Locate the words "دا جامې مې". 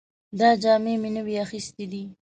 0.39-1.09